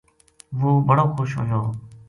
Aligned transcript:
وہ 0.59 0.69
بڑو 0.87 1.05
خوش 1.15 1.31
ہویو 1.37 1.61